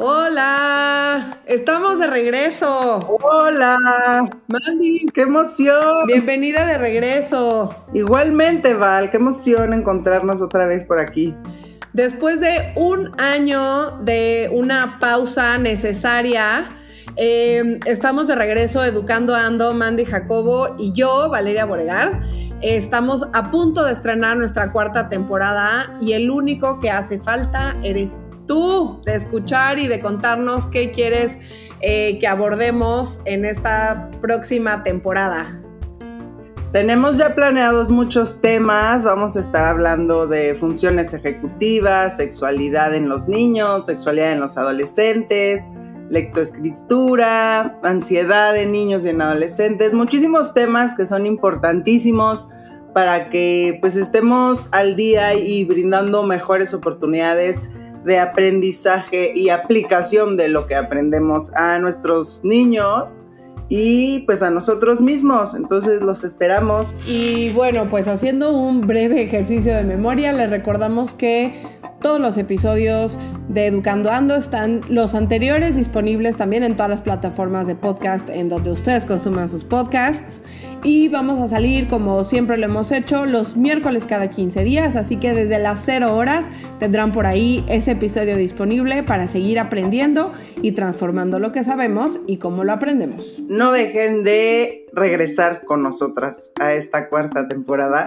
[0.00, 3.18] Hola, estamos de regreso.
[3.20, 3.76] Hola.
[4.46, 5.06] Mandy.
[5.12, 6.06] ¡Qué emoción!
[6.06, 7.74] Bienvenida de regreso.
[7.92, 11.34] Igualmente, Val, qué emoción encontrarnos otra vez por aquí.
[11.94, 16.76] Después de un año de una pausa necesaria,
[17.16, 22.22] eh, estamos de regreso educando a Ando, Mandy Jacobo y yo, Valeria Boregar.
[22.62, 28.20] Estamos a punto de estrenar nuestra cuarta temporada y el único que hace falta eres
[28.48, 31.38] tú de escuchar y de contarnos qué quieres
[31.80, 35.62] eh, que abordemos en esta próxima temporada.
[36.72, 43.26] Tenemos ya planeados muchos temas, vamos a estar hablando de funciones ejecutivas, sexualidad en los
[43.26, 45.66] niños, sexualidad en los adolescentes,
[46.10, 52.46] lectoescritura, ansiedad en niños y en adolescentes, muchísimos temas que son importantísimos
[52.92, 57.70] para que pues estemos al día y brindando mejores oportunidades
[58.08, 63.18] de aprendizaje y aplicación de lo que aprendemos a nuestros niños
[63.68, 65.52] y pues a nosotros mismos.
[65.52, 66.94] Entonces los esperamos.
[67.06, 71.52] Y bueno, pues haciendo un breve ejercicio de memoria, les recordamos que
[72.00, 77.66] todos los episodios de Educando Ando están los anteriores disponibles también en todas las plataformas
[77.66, 80.42] de podcast en donde ustedes consuman sus podcasts.
[80.84, 84.94] Y vamos a salir, como siempre lo hemos hecho, los miércoles cada 15 días.
[84.96, 90.32] Así que desde las 0 horas tendrán por ahí ese episodio disponible para seguir aprendiendo
[90.62, 93.42] y transformando lo que sabemos y cómo lo aprendemos.
[93.48, 98.06] No dejen de regresar con nosotras a esta cuarta temporada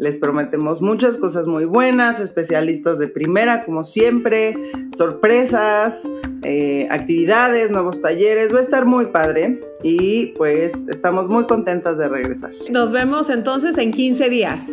[0.00, 4.56] les prometemos muchas cosas muy buenas, especialistas de primera, como siempre,
[4.96, 6.08] sorpresas,
[6.42, 8.52] eh, actividades, nuevos talleres.
[8.52, 12.50] Va a estar muy padre y pues estamos muy contentas de regresar.
[12.70, 14.72] Nos vemos entonces en 15 días.